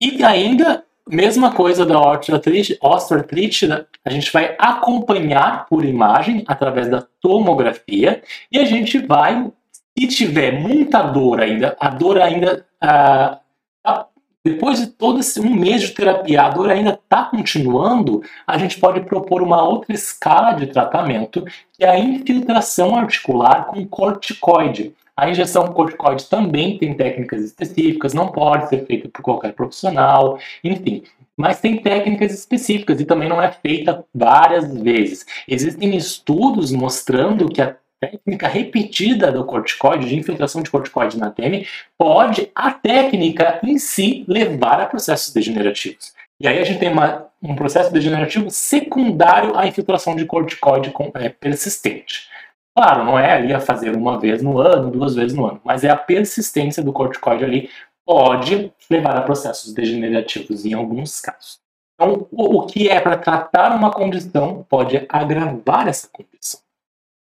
[0.00, 3.68] E ainda, mesma coisa da osteoartrite, osteoartrite,
[4.04, 9.50] a gente vai acompanhar por imagem através da tomografia e a gente vai
[9.98, 12.64] se tiver muita dor ainda, a dor ainda.
[12.80, 13.40] Ah,
[13.82, 14.06] tá,
[14.44, 18.78] depois de todo esse um mês de terapia, a dor ainda está continuando, a gente
[18.78, 24.94] pode propor uma outra escala de tratamento, que é a infiltração articular com corticoide.
[25.16, 31.04] A injeção corticoide também tem técnicas específicas, não pode ser feita por qualquer profissional, enfim.
[31.34, 35.24] Mas tem técnicas específicas e também não é feita várias vezes.
[35.48, 41.66] Existem estudos mostrando que a técnica repetida do corticoide, de infiltração de corticoide na TM,
[41.96, 46.14] pode a técnica em si levar a processos degenerativos.
[46.38, 51.10] E aí a gente tem uma, um processo degenerativo secundário à infiltração de corticoide com,
[51.14, 52.28] é, persistente.
[52.76, 55.82] Claro, não é ali a fazer uma vez no ano, duas vezes no ano, mas
[55.82, 57.70] é a persistência do corticoide ali
[58.04, 61.58] pode levar a processos degenerativos em alguns casos.
[61.94, 66.60] Então, o, que é para tratar uma condição pode agravar essa condição.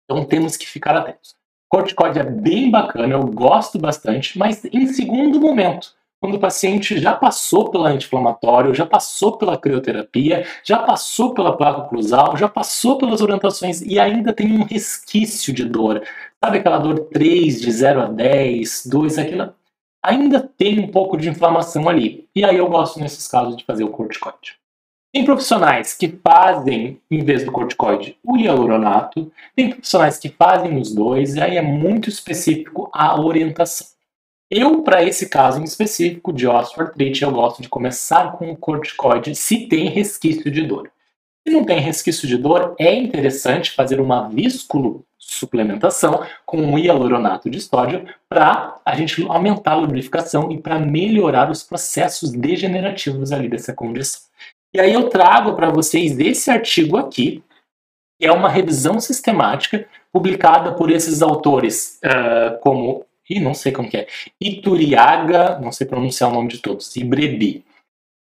[0.04, 1.34] Então temos que ficar atentos.
[1.70, 7.14] Corticoide é bem bacana, eu gosto bastante, mas em segundo momento, quando o paciente já
[7.14, 13.22] passou pelo anti-inflamatório, já passou pela crioterapia, já passou pela placa oclusal, já passou pelas
[13.22, 16.02] orientações e ainda tem um resquício de dor.
[16.44, 19.54] Sabe aquela dor 3, de 0 a 10, 2, aquilo?
[20.04, 22.28] Ainda tem um pouco de inflamação ali.
[22.36, 24.58] E aí eu gosto, nesses casos, de fazer o corticoide.
[25.14, 29.32] Tem profissionais que fazem, em vez do corticoide, o hialuronato.
[29.56, 33.97] Tem profissionais que fazem os dois, e aí é muito específico a orientação.
[34.50, 39.36] Eu, para esse caso em específico de osteoartrite, eu gosto de começar com o corticoide
[39.36, 40.90] se tem resquício de dor.
[41.46, 47.50] Se não tem resquício de dor, é interessante fazer uma vísculo suplementação com um hialuronato
[47.50, 53.50] de sódio para a gente aumentar a lubrificação e para melhorar os processos degenerativos ali
[53.50, 54.22] dessa condição.
[54.74, 57.44] E aí eu trago para vocês esse artigo aqui,
[58.20, 63.90] que é uma revisão sistemática publicada por esses autores, uh, como, e não sei como
[63.90, 64.08] que é,
[64.40, 67.63] Ituriaga, não sei pronunciar o nome de todos, e Brebi.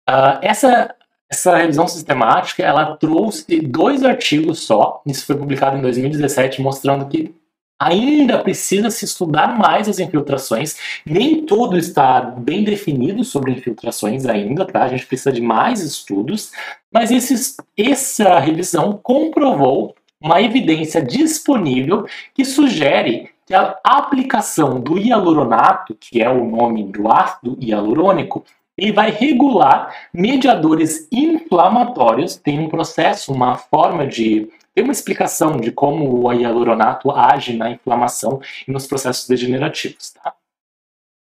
[0.10, 0.96] Uh, essa,
[1.30, 7.36] essa revisão sistemática, ela trouxe dois artigos só, isso foi publicado em 2017, mostrando que
[7.80, 10.78] Ainda precisa se estudar mais as infiltrações.
[11.06, 14.84] Nem tudo está bem definido sobre infiltrações ainda, tá?
[14.84, 16.52] A gente precisa de mais estudos.
[16.92, 25.96] Mas esses, essa revisão comprovou uma evidência disponível que sugere que a aplicação do hialuronato,
[25.96, 28.44] que é o nome do ácido hialurônico,
[28.78, 35.72] ele vai regular mediadores inflamatórios, tem um processo, uma forma de tem uma explicação de
[35.72, 40.36] como o hialuronato age na inflamação e nos processos degenerativos, tá?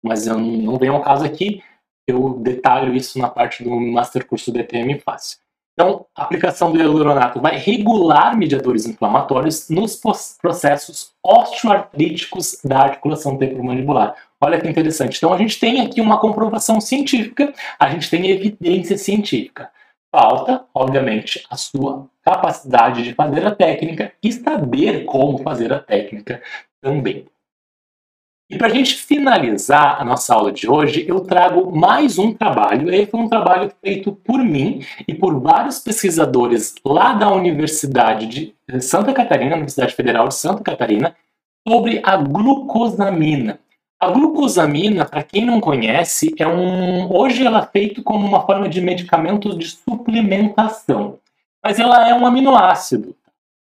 [0.04, 1.62] Mas eu não venho ao caso aqui,
[2.06, 5.38] eu detalho isso na parte do Master Curso DTM Fácil.
[5.78, 10.00] Então, a aplicação do hialuronato vai regular mediadores inflamatórios nos
[10.40, 14.16] processos osteoartríticos da articulação temporomandibular.
[14.40, 15.18] Olha que interessante.
[15.18, 19.70] Então, a gente tem aqui uma comprovação científica, a gente tem evidência científica.
[20.10, 26.40] Falta, obviamente, a sua capacidade de fazer a técnica e saber como fazer a técnica
[26.80, 27.26] também.
[28.48, 32.94] E para a gente finalizar a nossa aula de hoje, eu trago mais um trabalho.
[32.94, 38.80] Esse foi um trabalho feito por mim e por vários pesquisadores lá da Universidade de
[38.80, 41.16] Santa Catarina, Universidade Federal de Santa Catarina,
[41.66, 43.58] sobre a glucosamina.
[43.98, 47.12] A glucosamina, para quem não conhece, é um.
[47.12, 51.18] Hoje ela é feita como uma forma de medicamento de suplementação.
[51.64, 53.16] Mas ela é um aminoácido,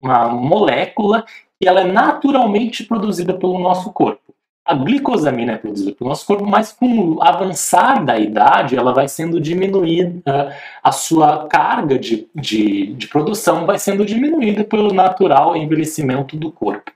[0.02, 1.24] uma molécula
[1.58, 4.27] que ela é naturalmente produzida pelo nosso corpo.
[4.68, 9.08] A glicosamina é produzida pelo nosso corpo, mas com o avançar da idade, ela vai
[9.08, 10.54] sendo diminuída,
[10.84, 16.92] a sua carga de, de, de produção vai sendo diminuída pelo natural envelhecimento do corpo.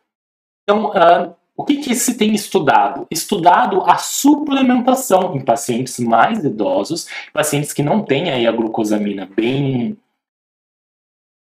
[0.63, 3.07] Então, uh, o que, que se tem estudado?
[3.09, 9.97] Estudado a suplementação em pacientes mais idosos, pacientes que não têm aí a glucosamina bem,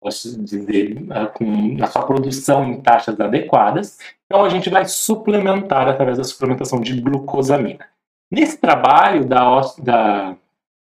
[0.06, 3.98] posso dizer, ah, com a sua produção em taxas adequadas.
[4.26, 7.88] Então a gente vai suplementar através da suplementação de glucosamina.
[8.32, 10.36] Nesse trabalho da, da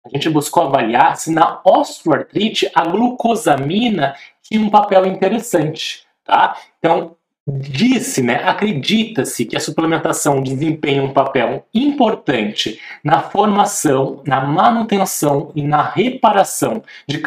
[0.06, 6.56] a gente buscou avaliar se na osteoartrite a glucosamina tinha um papel interessante, tá?
[6.80, 7.17] Então,
[7.50, 15.62] Disse, né, acredita-se que a suplementação desempenha um papel importante na formação, na manutenção e
[15.62, 17.24] na reparação de,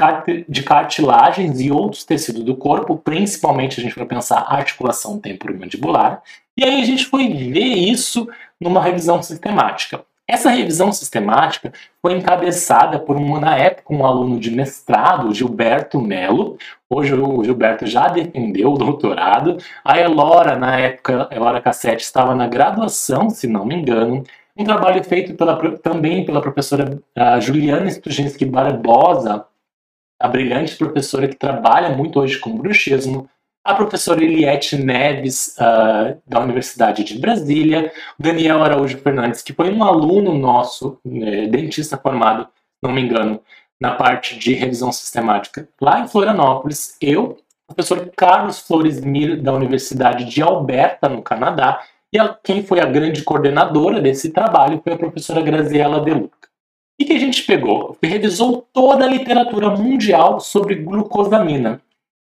[0.46, 6.22] de cartilagens e outros tecidos do corpo, principalmente a gente vai pensar articulação temporomandibular,
[6.54, 8.28] e aí a gente foi ver isso
[8.60, 10.04] numa revisão sistemática.
[10.32, 16.56] Essa revisão sistemática foi encabeçada por um, na época, um aluno de mestrado, Gilberto Melo.
[16.88, 19.56] Hoje o Gilberto já defendeu o doutorado.
[19.84, 24.22] A Elora, na época, Elora Cassete estava na graduação, se não me engano.
[24.56, 27.02] Um trabalho feito pela, também pela professora
[27.40, 29.44] Juliana Struginski Barbosa,
[30.20, 33.28] a brilhante professora que trabalha muito hoje com bruxismo,
[33.64, 39.84] a professora Eliette Neves, uh, da Universidade de Brasília, Daniel Araújo Fernandes, que foi um
[39.84, 42.48] aluno nosso, né, dentista formado,
[42.82, 43.40] não me engano,
[43.80, 47.38] na parte de revisão sistemática lá em Florianópolis, eu,
[47.68, 51.82] o professor Carlos Flores Mir, da Universidade de Alberta, no Canadá,
[52.12, 56.48] e a, quem foi a grande coordenadora desse trabalho foi a professora Graziella Deluca.
[57.00, 57.96] O que a gente pegou?
[58.02, 61.80] Revisou toda a literatura mundial sobre glucosamina,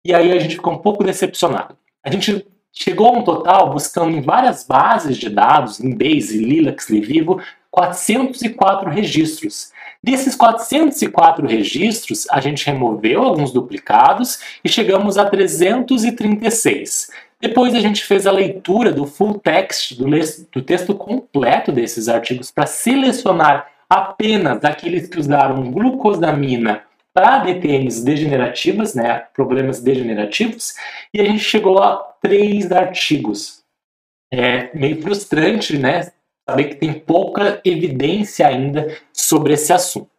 [0.05, 1.75] e aí a gente ficou um pouco decepcionado.
[2.03, 6.91] A gente chegou a um total, buscando em várias bases de dados, em Base, Lilacs,
[6.91, 7.41] Livivo,
[7.71, 9.71] 404 registros.
[10.03, 17.09] Desses 404 registros, a gente removeu alguns duplicados e chegamos a 336.
[17.41, 20.05] Depois a gente fez a leitura do full text, do,
[20.51, 26.83] do texto completo desses artigos, para selecionar apenas aqueles que usaram glucosamina
[27.15, 30.73] para DTMs degenerativas, né, problemas degenerativos,
[31.13, 33.63] e a gente chegou a três artigos.
[34.33, 36.11] É meio frustrante, né,
[36.47, 40.09] saber que tem pouca evidência ainda sobre esse assunto.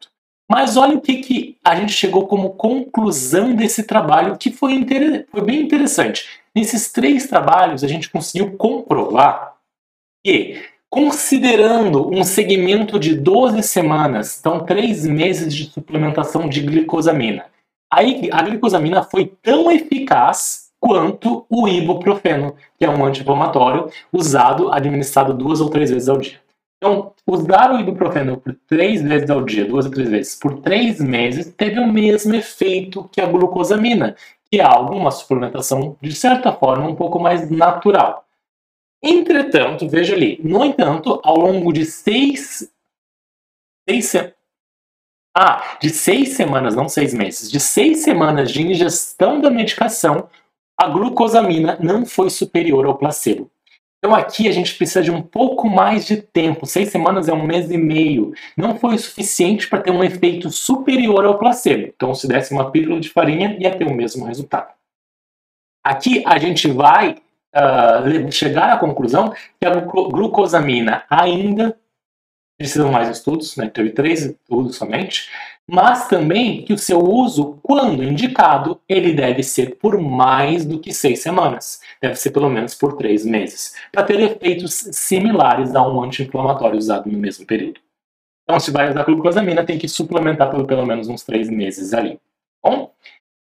[0.51, 4.87] Mas olha o que, que a gente chegou como conclusão desse trabalho, que foi,
[5.29, 6.41] foi bem interessante.
[6.55, 9.55] Nesses três trabalhos, a gente conseguiu comprovar
[10.25, 10.65] que
[10.97, 17.45] Considerando um segmento de 12 semanas, então 3 meses de suplementação de glicosamina,
[17.93, 25.35] aí a glicosamina foi tão eficaz quanto o ibuprofeno, que é um anti-inflamatório usado, administrado
[25.35, 26.41] duas ou três vezes ao dia.
[26.79, 30.99] Então, usar o ibuprofeno por três vezes ao dia, duas ou três vezes, por três
[30.99, 34.17] meses, teve o mesmo efeito que a glucosamina,
[34.51, 38.26] que é algo, uma suplementação, de certa forma, um pouco mais natural.
[39.09, 42.69] Entretanto, veja ali, no entanto, ao longo de seis,
[43.89, 44.13] seis
[45.33, 50.29] ah, de seis semanas, não seis meses, de seis semanas de ingestão da medicação,
[50.77, 53.49] a glucosamina não foi superior ao placebo.
[53.99, 56.67] Então aqui a gente precisa de um pouco mais de tempo.
[56.67, 58.33] Seis semanas é um mês e meio.
[58.57, 61.93] Não foi o suficiente para ter um efeito superior ao placebo.
[61.95, 64.75] Então, se desse uma pílula de farinha, ia ter o mesmo resultado.
[65.85, 67.17] Aqui a gente vai
[67.57, 71.77] uh, chegar à conclusão que a glucosamina ainda
[72.59, 73.69] precisam mais estudos, né?
[73.69, 75.29] teve três estudos somente,
[75.69, 80.95] mas também que o seu uso, quando indicado, ele deve ser por mais do que
[80.95, 86.03] seis semanas, deve ser pelo menos por três meses, para ter efeitos similares a um
[86.03, 87.81] anti-inflamatório usado no mesmo período.
[88.45, 92.19] Então, se vai usar glucosamina, tem que suplementar por pelo menos uns três meses ali.
[92.63, 92.93] Bom,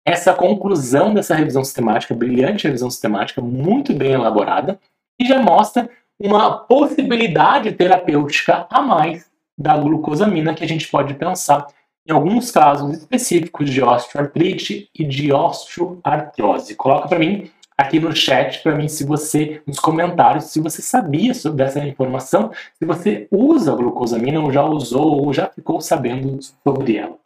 [0.04, 4.78] essa conclusão dessa revisão sistemática, brilhante revisão sistemática, muito bem elaborada,
[5.18, 5.88] e já mostra
[6.20, 11.66] uma possibilidade terapêutica a mais da glucosamina que a gente pode pensar
[12.06, 16.74] em alguns casos específicos de osteoartrite e de osteoartrose.
[16.74, 21.34] Coloca para mim aqui no chat para mim se você nos comentários se você sabia
[21.34, 26.38] sobre essa informação, se você usa a glucosamina ou já usou ou já ficou sabendo
[26.62, 27.23] sobre ela.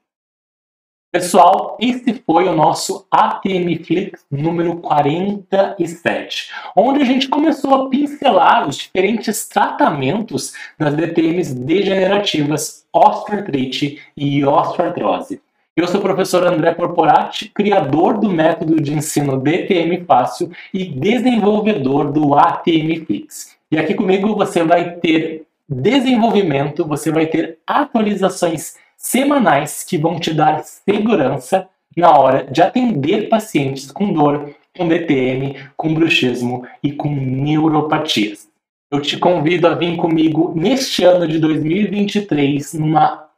[1.11, 8.69] Pessoal, esse foi o nosso ATM Flix número 47, onde a gente começou a pincelar
[8.69, 15.41] os diferentes tratamentos das DTMs degenerativas, osteoartrite e osteoartrose.
[15.75, 22.13] Eu sou o professor André Corporati, criador do método de ensino DTM Fácil e desenvolvedor
[22.13, 23.57] do ATM Flix.
[23.71, 30.35] E aqui comigo você vai ter desenvolvimento, você vai ter atualizações semanais que vão te
[30.35, 37.09] dar segurança na hora de atender pacientes com dor, com DTM, com bruxismo e com
[37.09, 38.49] neuropatias.
[38.91, 43.29] eu te convido a vir comigo neste ano de 2023 numa,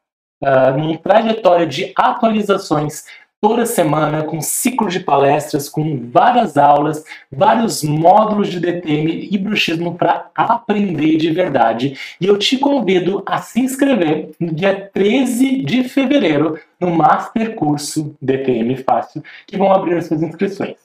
[0.42, 3.04] uh, numa trajetória de atualizações
[3.40, 9.96] toda semana, com ciclos de palestras, com várias aulas, vários módulos de DTM e bruxismo
[9.96, 11.98] para aprender de verdade.
[12.20, 18.14] E eu te convido a se inscrever no dia 13 de fevereiro no Master Curso
[18.20, 20.76] DTM Fácil, que vão abrir as suas inscrições.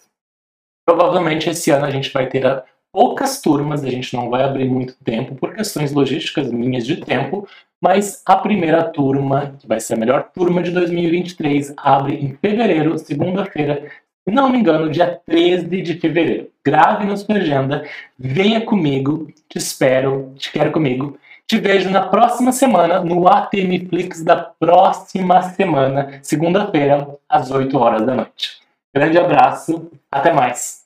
[0.87, 2.63] Provavelmente esse ano a gente vai ter
[2.95, 7.45] poucas turmas, a gente não vai abrir muito tempo por questões logísticas minhas de tempo,
[7.81, 12.97] mas a primeira turma, que vai ser a melhor turma de 2023, abre em fevereiro,
[12.97, 13.91] segunda-feira,
[14.27, 16.49] se não me engano, dia 13 de fevereiro.
[16.65, 17.85] Grave na sua agenda,
[18.17, 21.17] venha comigo, te espero, te quero comigo.
[21.47, 28.03] Te vejo na próxima semana no ATM Flix da próxima semana, segunda-feira, às 8 horas
[28.03, 28.61] da noite.
[28.91, 30.84] Grande abraço, até mais!